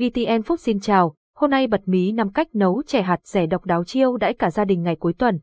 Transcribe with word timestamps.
VTN 0.00 0.42
phúc 0.42 0.60
xin 0.60 0.80
chào, 0.80 1.14
hôm 1.36 1.50
nay 1.50 1.66
bật 1.66 1.80
mí 1.86 2.12
năm 2.12 2.32
cách 2.32 2.48
nấu 2.54 2.82
chè 2.86 3.02
hạt 3.02 3.20
rẻ 3.24 3.46
độc 3.46 3.64
đáo 3.64 3.84
chiêu 3.84 4.16
đãi 4.16 4.34
cả 4.34 4.50
gia 4.50 4.64
đình 4.64 4.82
ngày 4.82 4.96
cuối 4.96 5.12
tuần. 5.12 5.38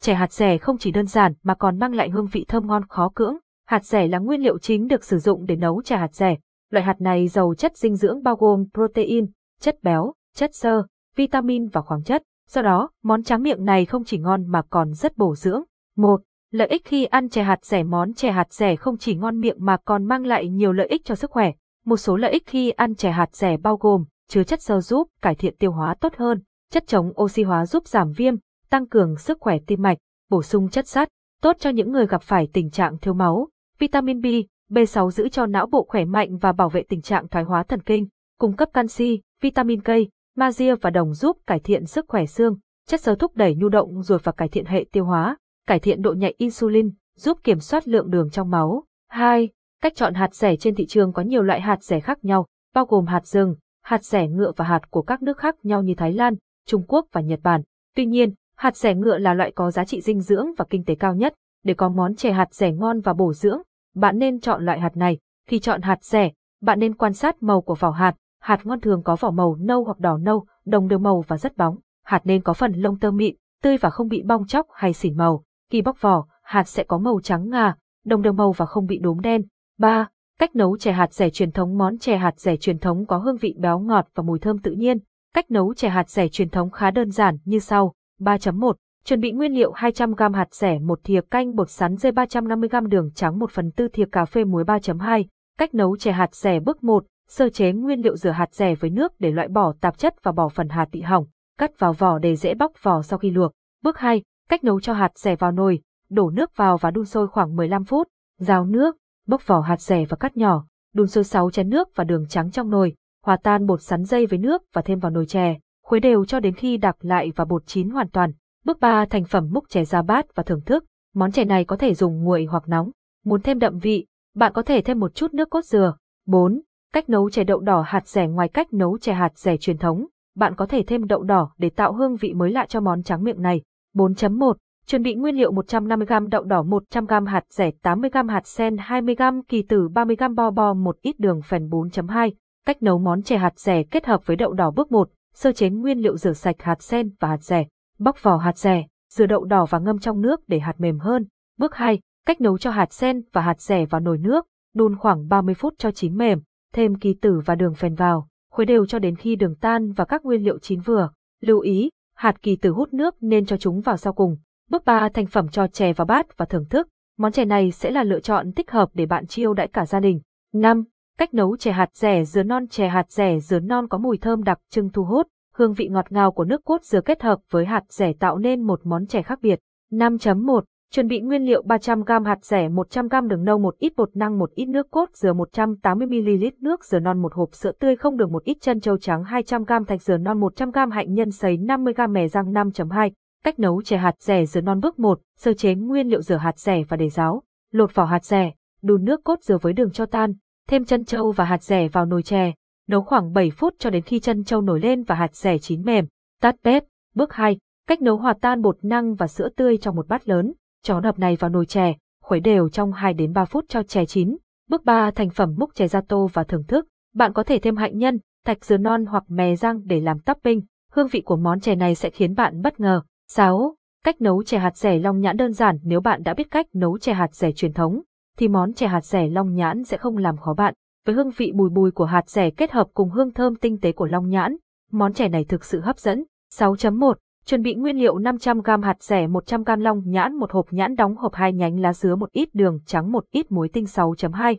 Chè 0.00 0.14
hạt 0.14 0.32
rẻ 0.32 0.58
không 0.58 0.78
chỉ 0.78 0.90
đơn 0.90 1.06
giản 1.06 1.32
mà 1.42 1.54
còn 1.54 1.78
mang 1.78 1.94
lại 1.94 2.10
hương 2.10 2.26
vị 2.26 2.44
thơm 2.48 2.66
ngon 2.66 2.88
khó 2.88 3.10
cưỡng. 3.14 3.36
Hạt 3.66 3.84
rẻ 3.84 4.08
là 4.08 4.18
nguyên 4.18 4.42
liệu 4.42 4.58
chính 4.58 4.88
được 4.88 5.04
sử 5.04 5.18
dụng 5.18 5.46
để 5.46 5.56
nấu 5.56 5.82
chè 5.82 5.96
hạt 5.96 6.14
rẻ. 6.14 6.36
Loại 6.70 6.84
hạt 6.84 7.00
này 7.00 7.28
giàu 7.28 7.54
chất 7.54 7.76
dinh 7.76 7.96
dưỡng 7.96 8.22
bao 8.22 8.36
gồm 8.36 8.64
protein, 8.74 9.26
chất 9.60 9.82
béo, 9.82 10.12
chất 10.34 10.54
xơ, 10.54 10.82
vitamin 11.16 11.68
và 11.68 11.80
khoáng 11.80 12.02
chất. 12.02 12.22
Do 12.48 12.62
đó, 12.62 12.90
món 13.02 13.22
tráng 13.22 13.42
miệng 13.42 13.64
này 13.64 13.84
không 13.84 14.04
chỉ 14.04 14.18
ngon 14.18 14.46
mà 14.46 14.62
còn 14.70 14.92
rất 14.92 15.16
bổ 15.16 15.34
dưỡng. 15.34 15.62
1. 15.96 16.20
Lợi 16.50 16.68
ích 16.68 16.84
khi 16.84 17.04
ăn 17.04 17.28
chè 17.28 17.42
hạt 17.42 17.64
rẻ 17.64 17.82
Món 17.82 18.14
chè 18.14 18.30
hạt 18.30 18.52
rẻ 18.52 18.76
không 18.76 18.98
chỉ 18.98 19.14
ngon 19.14 19.40
miệng 19.40 19.56
mà 19.58 19.76
còn 19.84 20.04
mang 20.04 20.26
lại 20.26 20.48
nhiều 20.48 20.72
lợi 20.72 20.86
ích 20.86 21.04
cho 21.04 21.14
sức 21.14 21.30
khỏe. 21.30 21.52
Một 21.84 21.96
số 21.96 22.16
lợi 22.16 22.30
ích 22.30 22.46
khi 22.46 22.70
ăn 22.70 22.94
chè 22.94 23.10
hạt 23.10 23.28
rẻ 23.32 23.56
bao 23.56 23.76
gồm 23.76 24.04
chứa 24.28 24.44
chất 24.44 24.62
xơ 24.62 24.80
giúp 24.80 25.08
cải 25.22 25.34
thiện 25.34 25.56
tiêu 25.56 25.72
hóa 25.72 25.94
tốt 26.00 26.12
hơn, 26.16 26.42
chất 26.72 26.86
chống 26.86 27.12
oxy 27.22 27.42
hóa 27.42 27.66
giúp 27.66 27.88
giảm 27.88 28.12
viêm, 28.12 28.34
tăng 28.70 28.88
cường 28.88 29.16
sức 29.16 29.38
khỏe 29.40 29.58
tim 29.66 29.82
mạch, 29.82 29.98
bổ 30.30 30.42
sung 30.42 30.68
chất 30.68 30.88
sắt, 30.88 31.08
tốt 31.42 31.56
cho 31.58 31.70
những 31.70 31.92
người 31.92 32.06
gặp 32.06 32.22
phải 32.22 32.48
tình 32.52 32.70
trạng 32.70 32.98
thiếu 32.98 33.14
máu, 33.14 33.48
vitamin 33.78 34.20
B, 34.20 34.26
B6 34.70 35.10
giữ 35.10 35.28
cho 35.28 35.46
não 35.46 35.66
bộ 35.66 35.86
khỏe 35.88 36.04
mạnh 36.04 36.36
và 36.36 36.52
bảo 36.52 36.68
vệ 36.68 36.82
tình 36.88 37.02
trạng 37.02 37.28
thoái 37.28 37.44
hóa 37.44 37.62
thần 37.62 37.82
kinh, 37.82 38.08
cung 38.38 38.56
cấp 38.56 38.68
canxi, 38.72 39.20
vitamin 39.42 39.80
K, 39.80 39.88
magie 40.36 40.74
và 40.74 40.90
đồng 40.90 41.14
giúp 41.14 41.36
cải 41.46 41.60
thiện 41.60 41.86
sức 41.86 42.04
khỏe 42.08 42.26
xương, 42.26 42.58
chất 42.88 43.00
xơ 43.00 43.14
thúc 43.14 43.36
đẩy 43.36 43.54
nhu 43.54 43.68
động 43.68 44.02
ruột 44.02 44.24
và 44.24 44.32
cải 44.32 44.48
thiện 44.48 44.64
hệ 44.64 44.84
tiêu 44.92 45.04
hóa, 45.04 45.36
cải 45.66 45.78
thiện 45.78 46.02
độ 46.02 46.12
nhạy 46.12 46.34
insulin, 46.38 46.90
giúp 47.16 47.38
kiểm 47.44 47.60
soát 47.60 47.88
lượng 47.88 48.10
đường 48.10 48.30
trong 48.30 48.50
máu. 48.50 48.84
2. 49.08 49.48
Cách 49.82 49.92
chọn 49.96 50.14
hạt 50.14 50.34
rẻ 50.34 50.56
trên 50.56 50.74
thị 50.74 50.86
trường 50.86 51.12
có 51.12 51.22
nhiều 51.22 51.42
loại 51.42 51.60
hạt 51.60 51.82
rẻ 51.82 52.00
khác 52.00 52.24
nhau, 52.24 52.46
bao 52.74 52.84
gồm 52.84 53.06
hạt 53.06 53.26
rừng, 53.26 53.54
hạt 53.82 54.04
rẻ 54.04 54.28
ngựa 54.28 54.52
và 54.56 54.64
hạt 54.64 54.90
của 54.90 55.02
các 55.02 55.22
nước 55.22 55.38
khác 55.38 55.56
nhau 55.62 55.82
như 55.82 55.94
Thái 55.94 56.12
Lan, 56.12 56.34
Trung 56.66 56.82
Quốc 56.88 57.06
và 57.12 57.20
Nhật 57.20 57.40
Bản. 57.42 57.62
Tuy 57.96 58.06
nhiên, 58.06 58.34
hạt 58.56 58.76
rẻ 58.76 58.94
ngựa 58.94 59.18
là 59.18 59.34
loại 59.34 59.52
có 59.52 59.70
giá 59.70 59.84
trị 59.84 60.00
dinh 60.00 60.20
dưỡng 60.20 60.46
và 60.58 60.64
kinh 60.70 60.84
tế 60.84 60.94
cao 60.94 61.14
nhất. 61.14 61.34
Để 61.64 61.74
có 61.74 61.88
món 61.88 62.16
chè 62.16 62.32
hạt 62.32 62.54
rẻ 62.54 62.72
ngon 62.72 63.00
và 63.00 63.12
bổ 63.12 63.32
dưỡng, 63.32 63.62
bạn 63.94 64.18
nên 64.18 64.40
chọn 64.40 64.64
loại 64.64 64.80
hạt 64.80 64.96
này. 64.96 65.18
Khi 65.48 65.58
chọn 65.58 65.82
hạt 65.82 66.04
rẻ, 66.04 66.30
bạn 66.62 66.78
nên 66.78 66.94
quan 66.94 67.12
sát 67.12 67.42
màu 67.42 67.60
của 67.60 67.74
vỏ 67.74 67.90
hạt. 67.90 68.14
Hạt 68.40 68.66
ngon 68.66 68.80
thường 68.80 69.02
có 69.02 69.16
vỏ 69.16 69.30
màu 69.30 69.56
nâu 69.60 69.84
hoặc 69.84 69.98
đỏ 69.98 70.18
nâu, 70.18 70.46
đồng 70.64 70.88
đều 70.88 70.98
màu 70.98 71.24
và 71.28 71.36
rất 71.36 71.56
bóng. 71.56 71.78
Hạt 72.04 72.20
nên 72.24 72.42
có 72.42 72.52
phần 72.52 72.72
lông 72.72 72.98
tơ 72.98 73.10
mịn, 73.10 73.36
tươi 73.62 73.76
và 73.76 73.90
không 73.90 74.08
bị 74.08 74.22
bong 74.22 74.46
chóc 74.46 74.66
hay 74.72 74.92
xỉn 74.92 75.16
màu. 75.16 75.44
Khi 75.70 75.82
bóc 75.82 76.00
vỏ, 76.00 76.26
hạt 76.42 76.64
sẽ 76.64 76.84
có 76.84 76.98
màu 76.98 77.20
trắng 77.22 77.48
ngà, 77.48 77.74
đồng 78.04 78.22
đều 78.22 78.32
màu 78.32 78.52
và 78.52 78.66
không 78.66 78.86
bị 78.86 78.98
đốm 78.98 79.20
đen. 79.20 79.42
3. 79.80 80.08
Cách 80.38 80.56
nấu 80.56 80.76
chè 80.76 80.92
hạt 80.92 81.12
rẻ 81.12 81.30
truyền 81.30 81.52
thống 81.52 81.78
Món 81.78 81.98
chè 81.98 82.16
hạt 82.16 82.40
rẻ 82.40 82.56
truyền 82.56 82.78
thống 82.78 83.06
có 83.06 83.18
hương 83.18 83.36
vị 83.36 83.54
béo 83.58 83.78
ngọt 83.78 84.08
và 84.14 84.22
mùi 84.22 84.38
thơm 84.38 84.58
tự 84.58 84.72
nhiên. 84.72 84.98
Cách 85.34 85.50
nấu 85.50 85.74
chè 85.74 85.88
hạt 85.88 86.10
rẻ 86.10 86.28
truyền 86.28 86.48
thống 86.48 86.70
khá 86.70 86.90
đơn 86.90 87.10
giản 87.10 87.38
như 87.44 87.58
sau. 87.58 87.94
3.1 88.20 88.72
Chuẩn 89.04 89.20
bị 89.20 89.32
nguyên 89.32 89.52
liệu 89.52 89.72
200g 89.72 90.32
hạt 90.32 90.54
rẻ, 90.54 90.78
1 90.78 91.00
thìa 91.04 91.20
canh 91.30 91.54
bột 91.54 91.70
sắn 91.70 91.96
dây 91.96 92.12
350g 92.12 92.86
đường 92.86 93.10
trắng 93.14 93.38
1 93.38 93.50
phần 93.50 93.70
4 93.78 93.88
thìa 93.92 94.04
cà 94.12 94.24
phê 94.24 94.44
muối 94.44 94.64
3.2 94.64 95.24
Cách 95.58 95.74
nấu 95.74 95.96
chè 95.96 96.12
hạt 96.12 96.34
rẻ 96.34 96.60
bước 96.60 96.84
1 96.84 97.04
Sơ 97.28 97.48
chế 97.48 97.72
nguyên 97.72 98.00
liệu 98.00 98.16
rửa 98.16 98.30
hạt 98.30 98.54
rẻ 98.54 98.74
với 98.74 98.90
nước 98.90 99.12
để 99.18 99.30
loại 99.30 99.48
bỏ 99.48 99.72
tạp 99.80 99.98
chất 99.98 100.14
và 100.22 100.32
bỏ 100.32 100.48
phần 100.48 100.68
hạt 100.68 100.88
bị 100.92 101.00
hỏng. 101.00 101.26
Cắt 101.58 101.78
vào 101.78 101.92
vỏ 101.92 102.18
để 102.18 102.36
dễ 102.36 102.54
bóc 102.54 102.72
vỏ 102.82 103.02
sau 103.02 103.18
khi 103.18 103.30
luộc. 103.30 103.52
Bước 103.82 103.98
2 103.98 104.22
Cách 104.48 104.64
nấu 104.64 104.80
cho 104.80 104.92
hạt 104.92 105.18
rẻ 105.18 105.36
vào 105.36 105.52
nồi, 105.52 105.80
đổ 106.10 106.30
nước 106.30 106.56
vào 106.56 106.76
và 106.76 106.90
đun 106.90 107.04
sôi 107.04 107.28
khoảng 107.28 107.56
15 107.56 107.84
phút. 107.84 108.08
Rào 108.38 108.64
nước, 108.64 108.96
bốc 109.30 109.46
vỏ 109.46 109.60
hạt 109.60 109.80
rẻ 109.80 110.04
và 110.04 110.16
cắt 110.16 110.36
nhỏ, 110.36 110.64
đun 110.94 111.06
sôi 111.06 111.24
6 111.24 111.50
chén 111.50 111.68
nước 111.68 111.88
và 111.94 112.04
đường 112.04 112.26
trắng 112.28 112.50
trong 112.50 112.70
nồi, 112.70 112.94
hòa 113.24 113.36
tan 113.42 113.66
bột 113.66 113.82
sắn 113.82 114.04
dây 114.04 114.26
với 114.26 114.38
nước 114.38 114.62
và 114.72 114.82
thêm 114.82 114.98
vào 114.98 115.10
nồi 115.10 115.26
chè, 115.26 115.58
khuấy 115.84 116.00
đều 116.00 116.24
cho 116.24 116.40
đến 116.40 116.54
khi 116.54 116.76
đặc 116.76 116.96
lại 117.00 117.32
và 117.36 117.44
bột 117.44 117.66
chín 117.66 117.90
hoàn 117.90 118.08
toàn. 118.08 118.32
Bước 118.64 118.80
3 118.80 119.04
thành 119.04 119.24
phẩm 119.24 119.48
múc 119.52 119.68
chè 119.68 119.84
ra 119.84 120.02
bát 120.02 120.34
và 120.34 120.42
thưởng 120.42 120.60
thức. 120.66 120.84
Món 121.14 121.32
chè 121.32 121.44
này 121.44 121.64
có 121.64 121.76
thể 121.76 121.94
dùng 121.94 122.24
nguội 122.24 122.44
hoặc 122.44 122.68
nóng. 122.68 122.90
Muốn 123.24 123.42
thêm 123.42 123.58
đậm 123.58 123.78
vị, 123.78 124.06
bạn 124.34 124.52
có 124.52 124.62
thể 124.62 124.80
thêm 124.82 124.98
một 124.98 125.14
chút 125.14 125.34
nước 125.34 125.50
cốt 125.50 125.64
dừa. 125.64 125.96
4. 126.26 126.60
Cách 126.92 127.08
nấu 127.08 127.30
chè 127.30 127.44
đậu 127.44 127.60
đỏ 127.60 127.84
hạt 127.86 128.08
rẻ 128.08 128.26
ngoài 128.26 128.48
cách 128.48 128.72
nấu 128.72 128.98
chè 128.98 129.12
hạt 129.12 129.38
rẻ 129.38 129.56
truyền 129.56 129.78
thống, 129.78 130.06
bạn 130.36 130.54
có 130.54 130.66
thể 130.66 130.82
thêm 130.86 131.06
đậu 131.06 131.22
đỏ 131.22 131.52
để 131.58 131.70
tạo 131.70 131.92
hương 131.92 132.16
vị 132.16 132.34
mới 132.34 132.50
lạ 132.50 132.66
cho 132.68 132.80
món 132.80 133.02
tráng 133.02 133.24
miệng 133.24 133.42
này. 133.42 133.62
4.1 133.94 134.52
Chuẩn 134.90 135.02
bị 135.02 135.14
nguyên 135.14 135.36
liệu 135.36 135.52
150g 135.52 136.28
đậu 136.28 136.44
đỏ 136.44 136.62
100g 136.62 137.26
hạt 137.26 137.44
rẻ 137.50 137.70
80g 137.82 138.28
hạt 138.28 138.46
sen 138.46 138.76
20g 138.76 139.42
kỳ 139.48 139.62
tử 139.62 139.88
30g 139.88 140.34
bo 140.34 140.50
bo 140.50 140.74
một 140.74 140.96
ít 141.02 141.20
đường 141.20 141.42
phèn 141.42 141.68
4.2 141.68 142.30
Cách 142.66 142.82
nấu 142.82 142.98
món 142.98 143.22
chè 143.22 143.36
hạt 143.36 143.58
rẻ 143.58 143.82
kết 143.82 144.06
hợp 144.06 144.26
với 144.26 144.36
đậu 144.36 144.52
đỏ 144.52 144.70
bước 144.70 144.92
1 144.92 145.10
Sơ 145.34 145.52
chế 145.52 145.70
nguyên 145.70 145.98
liệu 145.98 146.16
rửa 146.16 146.32
sạch 146.32 146.56
hạt 146.58 146.82
sen 146.82 147.10
và 147.20 147.28
hạt 147.28 147.42
rẻ 147.42 147.66
Bóc 147.98 148.22
vỏ 148.22 148.36
hạt 148.36 148.58
rẻ, 148.58 148.86
rửa 149.10 149.26
đậu 149.26 149.44
đỏ 149.44 149.66
và 149.70 149.78
ngâm 149.78 149.98
trong 149.98 150.20
nước 150.20 150.40
để 150.48 150.58
hạt 150.58 150.74
mềm 150.78 150.98
hơn. 150.98 151.26
Bước 151.58 151.74
2 151.74 152.00
Cách 152.26 152.40
nấu 152.40 152.58
cho 152.58 152.70
hạt 152.70 152.92
sen 152.92 153.22
và 153.32 153.40
hạt 153.40 153.60
rẻ 153.60 153.86
vào 153.86 154.00
nồi 154.00 154.18
nước 154.18 154.46
Đun 154.74 154.96
khoảng 154.96 155.28
30 155.28 155.54
phút 155.54 155.74
cho 155.78 155.90
chín 155.90 156.16
mềm 156.16 156.40
Thêm 156.72 156.94
kỳ 156.94 157.14
tử 157.14 157.40
và 157.44 157.54
đường 157.54 157.74
phèn 157.74 157.94
vào 157.94 158.28
Khuấy 158.52 158.66
đều 158.66 158.86
cho 158.86 158.98
đến 158.98 159.16
khi 159.16 159.36
đường 159.36 159.54
tan 159.54 159.92
và 159.92 160.04
các 160.04 160.24
nguyên 160.24 160.44
liệu 160.44 160.58
chín 160.58 160.80
vừa. 160.80 161.10
Lưu 161.40 161.60
ý, 161.60 161.90
hạt 162.14 162.42
kỳ 162.42 162.56
tử 162.56 162.70
hút 162.70 162.94
nước 162.94 163.14
nên 163.20 163.46
cho 163.46 163.56
chúng 163.56 163.80
vào 163.80 163.96
sau 163.96 164.12
cùng. 164.12 164.36
Bước 164.70 164.84
3 164.84 165.08
thành 165.14 165.26
phẩm 165.26 165.48
cho 165.48 165.66
chè 165.66 165.92
vào 165.92 166.06
bát 166.06 166.38
và 166.38 166.44
thưởng 166.44 166.64
thức. 166.70 166.88
Món 167.18 167.32
chè 167.32 167.44
này 167.44 167.70
sẽ 167.70 167.90
là 167.90 168.02
lựa 168.02 168.20
chọn 168.20 168.52
thích 168.52 168.70
hợp 168.70 168.88
để 168.94 169.06
bạn 169.06 169.26
chiêu 169.26 169.54
đãi 169.54 169.68
cả 169.68 169.86
gia 169.86 170.00
đình. 170.00 170.20
5. 170.54 170.84
Cách 171.18 171.34
nấu 171.34 171.56
chè 171.56 171.72
hạt 171.72 171.88
rẻ 171.92 172.24
dứa 172.24 172.42
non 172.42 172.68
Chè 172.68 172.88
hạt 172.88 173.10
rẻ 173.10 173.38
dứa 173.38 173.60
non 173.60 173.88
có 173.88 173.98
mùi 173.98 174.18
thơm 174.18 174.42
đặc 174.42 174.58
trưng 174.70 174.90
thu 174.90 175.04
hút, 175.04 175.26
hương 175.54 175.72
vị 175.72 175.88
ngọt 175.88 176.12
ngào 176.12 176.32
của 176.32 176.44
nước 176.44 176.64
cốt 176.64 176.84
dứa 176.84 177.00
kết 177.00 177.22
hợp 177.22 177.38
với 177.50 177.66
hạt 177.66 177.84
rẻ 177.88 178.12
tạo 178.12 178.38
nên 178.38 178.62
một 178.62 178.80
món 178.84 179.06
chè 179.06 179.22
khác 179.22 179.38
biệt. 179.42 179.58
5.1 179.92 180.60
Chuẩn 180.92 181.08
bị 181.08 181.20
nguyên 181.20 181.42
liệu 181.42 181.62
300g 181.62 182.24
hạt 182.24 182.44
rẻ 182.44 182.68
100g 182.68 183.28
đường 183.28 183.44
nâu 183.44 183.58
một 183.58 183.78
ít 183.78 183.92
bột 183.96 184.16
năng 184.16 184.38
một 184.38 184.50
ít 184.54 184.66
nước 184.66 184.90
cốt 184.90 185.08
dừa 185.14 185.32
180ml 185.32 186.50
nước 186.60 186.84
dừa 186.84 186.98
non 186.98 187.22
một 187.22 187.34
hộp 187.34 187.54
sữa 187.54 187.72
tươi 187.80 187.96
không 187.96 188.16
đường 188.16 188.32
một 188.32 188.44
ít 188.44 188.56
chân 188.60 188.80
châu 188.80 188.98
trắng 188.98 189.22
200g 189.22 189.84
thạch 189.84 190.02
dừa 190.02 190.16
non 190.16 190.40
100g 190.40 190.90
hạnh 190.90 191.14
nhân 191.14 191.30
sấy 191.30 191.56
50g 191.56 192.12
mè 192.12 192.28
răng 192.28 192.52
5.2 192.52 193.10
Cách 193.44 193.58
nấu 193.58 193.82
chè 193.82 193.96
hạt 193.96 194.14
rẻ 194.18 194.44
dừa 194.44 194.60
non 194.60 194.80
bước 194.80 194.98
1, 194.98 195.20
sơ 195.36 195.54
chế 195.54 195.74
nguyên 195.74 196.08
liệu 196.08 196.22
rửa 196.22 196.36
hạt 196.36 196.58
rẻ 196.58 196.82
và 196.88 196.96
để 196.96 197.08
ráo, 197.08 197.42
lột 197.72 197.94
vỏ 197.94 198.04
hạt 198.04 198.24
rẻ, 198.24 198.52
đun 198.82 199.04
nước 199.04 199.24
cốt 199.24 199.42
dừa 199.42 199.58
với 199.58 199.72
đường 199.72 199.90
cho 199.90 200.06
tan, 200.06 200.34
thêm 200.68 200.84
chân 200.84 201.04
trâu 201.04 201.32
và 201.32 201.44
hạt 201.44 201.62
rẻ 201.62 201.88
vào 201.88 202.06
nồi 202.06 202.22
chè, 202.22 202.52
nấu 202.88 203.02
khoảng 203.02 203.32
7 203.32 203.50
phút 203.50 203.74
cho 203.78 203.90
đến 203.90 204.02
khi 204.02 204.20
chân 204.20 204.44
trâu 204.44 204.60
nổi 204.60 204.80
lên 204.80 205.02
và 205.02 205.14
hạt 205.14 205.34
rẻ 205.34 205.58
chín 205.58 205.82
mềm, 205.82 206.06
tắt 206.40 206.56
bếp. 206.64 206.84
Bước 207.14 207.32
2, 207.32 207.58
cách 207.86 208.02
nấu 208.02 208.16
hòa 208.16 208.34
tan 208.40 208.62
bột 208.62 208.78
năng 208.82 209.14
và 209.14 209.26
sữa 209.26 209.48
tươi 209.56 209.76
trong 209.76 209.96
một 209.96 210.08
bát 210.08 210.28
lớn, 210.28 210.52
cho 210.82 210.94
hỗn 210.94 211.04
này 211.16 211.36
vào 211.36 211.50
nồi 211.50 211.66
chè, 211.66 211.94
khuấy 212.22 212.40
đều 212.40 212.68
trong 212.68 212.92
2 212.92 213.14
đến 213.14 213.32
3 213.32 213.44
phút 213.44 213.64
cho 213.68 213.82
chè 213.82 214.06
chín. 214.06 214.36
Bước 214.68 214.84
3, 214.84 215.10
thành 215.10 215.30
phẩm 215.30 215.54
múc 215.58 215.74
chè 215.74 215.88
ra 215.88 216.00
tô 216.08 216.30
và 216.32 216.44
thưởng 216.44 216.64
thức. 216.68 216.86
Bạn 217.14 217.32
có 217.32 217.42
thể 217.42 217.58
thêm 217.58 217.76
hạnh 217.76 217.98
nhân, 217.98 218.18
thạch 218.46 218.64
dừa 218.64 218.76
non 218.76 219.06
hoặc 219.06 219.24
mè 219.28 219.56
rang 219.56 219.80
để 219.84 220.00
làm 220.00 220.18
topping. 220.18 220.62
Hương 220.92 221.08
vị 221.08 221.20
của 221.20 221.36
món 221.36 221.60
chè 221.60 221.74
này 221.74 221.94
sẽ 221.94 222.10
khiến 222.10 222.34
bạn 222.34 222.62
bất 222.62 222.80
ngờ. 222.80 223.02
6. 223.32 223.76
Cách 224.04 224.20
nấu 224.20 224.42
chè 224.42 224.58
hạt 224.58 224.76
rẻ 224.76 224.98
long 224.98 225.20
nhãn 225.20 225.36
đơn 225.36 225.52
giản 225.52 225.78
nếu 225.82 226.00
bạn 226.00 226.22
đã 226.22 226.34
biết 226.34 226.50
cách 226.50 226.66
nấu 226.72 226.98
chè 226.98 227.12
hạt 227.12 227.34
rẻ 227.34 227.52
truyền 227.52 227.72
thống, 227.72 228.02
thì 228.38 228.48
món 228.48 228.72
chè 228.72 228.86
hạt 228.86 229.04
rẻ 229.04 229.28
long 229.28 229.54
nhãn 229.54 229.84
sẽ 229.84 229.96
không 229.96 230.16
làm 230.16 230.36
khó 230.36 230.54
bạn. 230.54 230.74
Với 231.06 231.14
hương 231.14 231.30
vị 231.36 231.52
bùi 231.54 231.70
bùi 231.70 231.90
của 231.90 232.04
hạt 232.04 232.28
rẻ 232.28 232.50
kết 232.50 232.70
hợp 232.70 232.86
cùng 232.94 233.10
hương 233.10 233.32
thơm 233.32 233.54
tinh 233.56 233.80
tế 233.80 233.92
của 233.92 234.06
long 234.06 234.28
nhãn, 234.28 234.56
món 234.90 235.12
chè 235.12 235.28
này 235.28 235.44
thực 235.44 235.64
sự 235.64 235.80
hấp 235.80 235.98
dẫn. 235.98 236.24
6.1 236.54 237.14
Chuẩn 237.44 237.62
bị 237.62 237.74
nguyên 237.74 237.96
liệu 237.98 238.18
500g 238.18 238.82
hạt 238.82 239.02
rẻ 239.02 239.26
100g 239.26 239.80
long 239.80 240.02
nhãn 240.06 240.34
một 240.34 240.52
hộp 240.52 240.72
nhãn 240.72 240.96
đóng 240.96 241.16
hộp 241.16 241.34
hai 241.34 241.52
nhánh 241.52 241.80
lá 241.80 241.92
dứa 241.92 242.16
một 242.16 242.32
ít 242.32 242.48
đường 242.54 242.80
trắng 242.86 243.12
một 243.12 243.24
ít 243.30 243.52
muối 243.52 243.68
tinh 243.72 243.84
6.2 243.84 244.56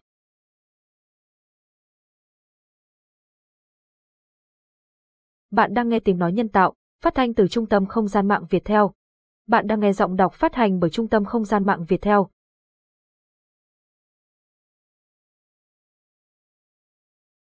Bạn 5.52 5.74
đang 5.74 5.90
nghe 5.90 6.00
tiếng 6.00 6.18
nói 6.18 6.34
nhân 6.34 6.50
tạo 6.50 6.76
phát 7.02 7.16
thanh 7.16 7.34
từ 7.34 7.48
Trung 7.48 7.66
tâm 7.66 7.86
Không 7.86 8.08
gian 8.08 8.28
mạng 8.28 8.44
Việt 8.50 8.66
Theo. 8.66 8.92
Bạn 9.48 9.68
đang 9.68 9.80
nghe 9.80 9.94
giọng 9.94 10.16
đọc 10.16 10.34
phát 10.34 10.56
hành 10.56 10.80
bởi 10.80 10.90
Trung 10.90 11.08
tâm 11.08 11.26
Không 11.26 11.46
gian 11.46 11.66
mạng 11.66 11.86
Việt 11.88 12.02
Theo. 12.02 12.28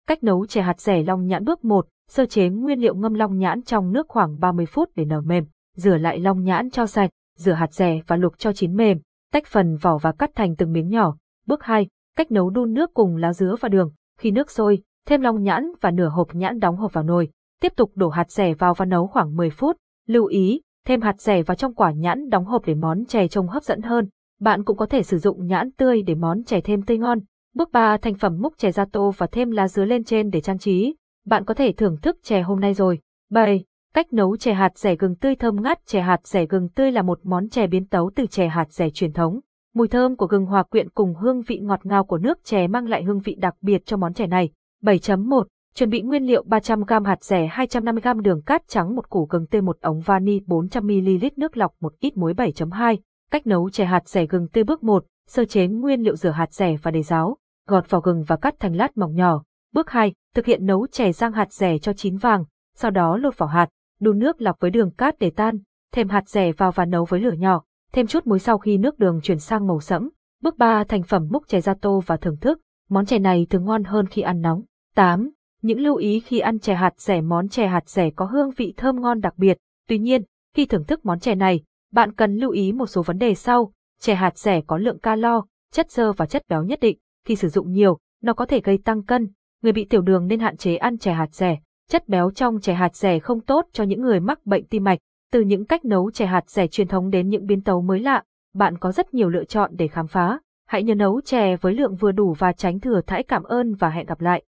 Cách 0.07 0.23
nấu 0.23 0.45
chè 0.45 0.61
hạt 0.61 0.79
rẻ 0.79 1.03
long 1.03 1.27
nhãn 1.27 1.45
bước 1.45 1.65
1, 1.65 1.87
sơ 2.09 2.25
chế 2.25 2.49
nguyên 2.49 2.79
liệu 2.79 2.95
ngâm 2.95 3.13
long 3.13 3.37
nhãn 3.37 3.61
trong 3.61 3.91
nước 3.91 4.07
khoảng 4.07 4.39
30 4.39 4.65
phút 4.65 4.89
để 4.95 5.05
nở 5.05 5.21
mềm, 5.21 5.45
rửa 5.75 5.97
lại 5.97 6.19
long 6.19 6.43
nhãn 6.43 6.69
cho 6.69 6.85
sạch, 6.85 7.09
rửa 7.37 7.53
hạt 7.53 7.73
rẻ 7.73 8.01
và 8.07 8.15
luộc 8.15 8.39
cho 8.39 8.53
chín 8.53 8.75
mềm, 8.75 8.99
tách 9.31 9.47
phần 9.47 9.77
vỏ 9.77 9.97
và 9.97 10.11
cắt 10.11 10.29
thành 10.35 10.55
từng 10.55 10.71
miếng 10.71 10.89
nhỏ. 10.89 11.17
Bước 11.45 11.63
2, 11.63 11.87
cách 12.15 12.31
nấu 12.31 12.49
đun 12.49 12.73
nước 12.73 12.93
cùng 12.93 13.15
lá 13.15 13.33
dứa 13.33 13.55
và 13.59 13.69
đường, 13.69 13.91
khi 14.19 14.31
nước 14.31 14.51
sôi, 14.51 14.83
thêm 15.07 15.21
long 15.21 15.43
nhãn 15.43 15.71
và 15.81 15.91
nửa 15.91 16.09
hộp 16.09 16.35
nhãn 16.35 16.59
đóng 16.59 16.77
hộp 16.77 16.93
vào 16.93 17.03
nồi, 17.03 17.31
Tiếp 17.61 17.73
tục 17.75 17.91
đổ 17.95 18.09
hạt 18.09 18.31
rẻ 18.31 18.53
vào 18.53 18.73
và 18.73 18.85
nấu 18.85 19.07
khoảng 19.07 19.35
10 19.35 19.49
phút. 19.49 19.77
Lưu 20.07 20.25
ý, 20.25 20.61
thêm 20.85 21.01
hạt 21.01 21.21
rẻ 21.21 21.43
vào 21.43 21.55
trong 21.55 21.73
quả 21.73 21.91
nhãn 21.91 22.29
đóng 22.29 22.45
hộp 22.45 22.65
để 22.65 22.75
món 22.75 23.05
chè 23.05 23.27
trông 23.27 23.47
hấp 23.47 23.63
dẫn 23.63 23.81
hơn. 23.81 24.09
Bạn 24.39 24.63
cũng 24.63 24.77
có 24.77 24.85
thể 24.85 25.03
sử 25.03 25.17
dụng 25.17 25.45
nhãn 25.45 25.71
tươi 25.71 26.01
để 26.01 26.15
món 26.15 26.43
chè 26.43 26.61
thêm 26.61 26.81
tươi 26.81 26.97
ngon. 26.97 27.19
Bước 27.55 27.71
3 27.71 27.97
thành 27.97 28.15
phẩm 28.15 28.37
múc 28.41 28.57
chè 28.57 28.71
ra 28.71 28.85
tô 28.91 29.13
và 29.17 29.27
thêm 29.27 29.51
lá 29.51 29.67
dứa 29.67 29.85
lên 29.85 30.03
trên 30.03 30.29
để 30.29 30.41
trang 30.41 30.59
trí. 30.59 30.95
bạn 31.25 31.45
có 31.45 31.53
thể 31.53 31.71
thưởng 31.71 31.97
thức 32.01 32.17
chè 32.23 32.41
hôm 32.41 32.59
nay 32.59 32.73
rồi. 32.73 32.99
7. 33.31 33.63
Cách 33.93 34.13
nấu 34.13 34.37
chè 34.37 34.53
hạt 34.53 34.77
rẻ 34.77 34.95
gừng 34.95 35.15
tươi 35.15 35.35
thơm 35.35 35.61
ngát 35.61 35.85
Chè 35.85 36.01
hạt 36.01 36.27
rẻ 36.27 36.45
gừng 36.45 36.69
tươi 36.69 36.91
là 36.91 37.01
một 37.01 37.19
món 37.23 37.49
chè 37.49 37.67
biến 37.67 37.85
tấu 37.85 38.11
từ 38.15 38.25
chè 38.25 38.47
hạt 38.47 38.71
rẻ 38.71 38.89
truyền 38.89 39.13
thống. 39.13 39.39
Mùi 39.75 39.87
thơm 39.87 40.15
của 40.15 40.27
gừng 40.27 40.45
hòa 40.45 40.63
quyện 40.63 40.89
cùng 40.89 41.15
hương 41.15 41.41
vị 41.41 41.59
ngọt 41.59 41.85
ngào 41.85 42.03
của 42.03 42.17
nước 42.17 42.43
chè 42.43 42.67
mang 42.67 42.87
lại 42.87 43.03
hương 43.03 43.19
vị 43.19 43.35
đặc 43.35 43.55
biệt 43.61 43.85
cho 43.85 43.97
món 43.97 44.13
chè 44.13 44.27
này. 44.27 44.49
7.1 44.83 45.43
Chuẩn 45.79 45.89
bị 45.89 46.01
nguyên 46.01 46.23
liệu 46.23 46.43
300g 46.43 47.03
hạt 47.03 47.23
rẻ 47.23 47.47
250g 47.47 48.21
đường 48.21 48.41
cát 48.41 48.67
trắng 48.67 48.95
một 48.95 49.09
củ 49.09 49.25
gừng 49.25 49.47
tươi 49.47 49.61
một 49.61 49.77
ống 49.81 49.99
vani 49.99 50.39
400ml 50.39 51.29
nước 51.37 51.57
lọc 51.57 51.73
một 51.79 51.93
ít 51.99 52.17
muối 52.17 52.33
7.2 52.33 52.97
Cách 53.31 53.47
nấu 53.47 53.69
chè 53.69 53.85
hạt 53.85 54.07
rẻ 54.07 54.25
gừng 54.25 54.47
tươi 54.47 54.63
bước 54.63 54.83
1 54.83 55.05
Sơ 55.27 55.45
chế 55.45 55.67
nguyên 55.67 56.01
liệu 56.01 56.15
rửa 56.15 56.29
hạt 56.29 56.53
rẻ 56.53 56.75
và 56.83 56.91
để 56.91 57.01
ráo, 57.01 57.37
gọt 57.67 57.89
vỏ 57.89 57.99
gừng 57.99 58.23
và 58.23 58.35
cắt 58.35 58.55
thành 58.59 58.75
lát 58.75 58.97
mỏng 58.97 59.15
nhỏ. 59.15 59.43
Bước 59.73 59.89
2 59.89 60.13
Thực 60.35 60.45
hiện 60.45 60.65
nấu 60.65 60.87
chè 60.87 61.11
rang 61.11 61.31
hạt 61.31 61.53
rẻ 61.53 61.77
cho 61.77 61.93
chín 61.93 62.17
vàng, 62.17 62.43
sau 62.75 62.91
đó 62.91 63.17
lột 63.17 63.37
vỏ 63.37 63.45
hạt, 63.45 63.69
đun 63.99 64.19
nước 64.19 64.41
lọc 64.41 64.59
với 64.59 64.71
đường 64.71 64.91
cát 64.91 65.19
để 65.19 65.29
tan, 65.29 65.57
thêm 65.93 66.09
hạt 66.09 66.29
rẻ 66.29 66.51
vào 66.51 66.71
và 66.71 66.85
nấu 66.85 67.05
với 67.05 67.19
lửa 67.19 67.33
nhỏ, 67.37 67.63
thêm 67.91 68.07
chút 68.07 68.27
muối 68.27 68.39
sau 68.39 68.57
khi 68.57 68.77
nước 68.77 68.99
đường 68.99 69.19
chuyển 69.23 69.39
sang 69.39 69.67
màu 69.67 69.79
sẫm. 69.79 70.09
Bước 70.43 70.57
3 70.57 70.83
thành 70.83 71.03
phẩm 71.03 71.27
múc 71.31 71.47
chè 71.47 71.61
ra 71.61 71.73
tô 71.81 72.03
và 72.05 72.17
thưởng 72.17 72.37
thức. 72.37 72.59
Món 72.89 73.05
chè 73.05 73.19
này 73.19 73.47
thường 73.49 73.65
ngon 73.65 73.83
hơn 73.83 74.07
khi 74.07 74.21
ăn 74.21 74.41
nóng. 74.41 74.63
8. 74.95 75.29
Những 75.61 75.79
lưu 75.79 75.95
ý 75.95 76.19
khi 76.19 76.39
ăn 76.39 76.59
chè 76.59 76.75
hạt 76.75 76.93
rẻ 76.97 77.21
Món 77.21 77.49
chè 77.49 77.67
hạt 77.67 77.89
rẻ 77.89 78.09
có 78.09 78.25
hương 78.25 78.51
vị 78.51 78.73
thơm 78.77 79.01
ngon 79.01 79.21
đặc 79.21 79.33
biệt. 79.37 79.57
Tuy 79.87 79.97
nhiên, 79.97 80.23
khi 80.55 80.65
thưởng 80.65 80.83
thức 80.83 81.05
món 81.05 81.19
chè 81.19 81.35
này, 81.35 81.63
bạn 81.91 82.13
cần 82.13 82.35
lưu 82.35 82.51
ý 82.51 82.71
một 82.71 82.85
số 82.85 83.01
vấn 83.01 83.17
đề 83.17 83.35
sau. 83.35 83.71
Chè 83.99 84.15
hạt 84.15 84.37
rẻ 84.37 84.61
có 84.67 84.77
lượng 84.77 84.99
calo, 84.99 85.45
chất 85.71 85.91
xơ 85.91 86.11
và 86.11 86.25
chất 86.25 86.43
béo 86.49 86.63
nhất 86.63 86.79
định. 86.79 86.97
Khi 87.25 87.35
sử 87.35 87.49
dụng 87.49 87.71
nhiều, 87.71 87.97
nó 88.23 88.33
có 88.33 88.45
thể 88.45 88.61
gây 88.61 88.77
tăng 88.77 89.03
cân. 89.03 89.27
Người 89.61 89.71
bị 89.71 89.85
tiểu 89.85 90.01
đường 90.01 90.27
nên 90.27 90.39
hạn 90.39 90.57
chế 90.57 90.75
ăn 90.75 90.97
chè 90.97 91.13
hạt 91.13 91.33
rẻ. 91.33 91.57
Chất 91.89 92.07
béo 92.07 92.31
trong 92.31 92.59
chè 92.61 92.73
hạt 92.73 92.95
rẻ 92.95 93.19
không 93.19 93.41
tốt 93.41 93.65
cho 93.71 93.83
những 93.83 94.01
người 94.01 94.19
mắc 94.19 94.45
bệnh 94.45 94.65
tim 94.65 94.83
mạch. 94.83 94.99
Từ 95.31 95.41
những 95.41 95.65
cách 95.65 95.85
nấu 95.85 96.11
chè 96.11 96.25
hạt 96.25 96.49
rẻ 96.49 96.67
truyền 96.67 96.87
thống 96.87 97.09
đến 97.09 97.29
những 97.29 97.45
biến 97.45 97.61
tấu 97.61 97.81
mới 97.81 97.99
lạ, 97.99 98.23
bạn 98.53 98.77
có 98.77 98.91
rất 98.91 99.13
nhiều 99.13 99.29
lựa 99.29 99.43
chọn 99.43 99.71
để 99.73 99.87
khám 99.87 100.07
phá. 100.07 100.39
Hãy 100.67 100.83
nhớ 100.83 100.95
nấu 100.95 101.21
chè 101.21 101.55
với 101.55 101.73
lượng 101.73 101.95
vừa 101.95 102.11
đủ 102.11 102.35
và 102.39 102.51
tránh 102.51 102.79
thừa 102.79 103.01
thãi 103.07 103.23
cảm 103.23 103.43
ơn 103.43 103.75
và 103.75 103.89
hẹn 103.89 104.05
gặp 104.05 104.21
lại. 104.21 104.37